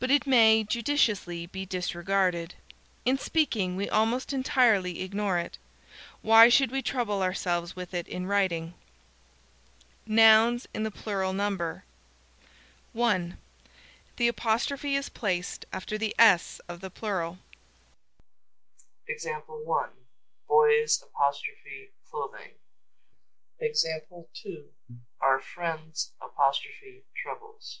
But 0.00 0.10
it 0.10 0.26
may 0.26 0.64
judiciously 0.64 1.46
be 1.46 1.64
disregarded. 1.64 2.56
In 3.06 3.16
speaking 3.16 3.74
we 3.74 3.88
almost 3.88 4.34
entirely 4.34 5.00
ignore 5.00 5.38
it. 5.38 5.56
Why 6.20 6.50
should 6.50 6.70
we 6.70 6.82
trouble 6.82 7.22
ourselves 7.22 7.74
with 7.74 7.94
it 7.94 8.06
in 8.06 8.26
writing? 8.26 8.74
_Nouns 10.06 10.66
in 10.74 10.82
the 10.82 10.90
plural 10.90 11.32
number_ 11.32 11.86
(1) 12.92 13.38
The 14.16 14.28
apostrophe 14.28 14.94
is 14.94 15.08
placed 15.08 15.64
after 15.72 15.96
the 15.96 16.14
"s" 16.18 16.60
of 16.68 16.82
the 16.82 16.90
plural. 16.90 17.38
Boys' 20.46 21.02
clothing. 22.10 22.58
Our 25.22 25.40
friends' 25.40 26.12
troubles. 27.22 27.80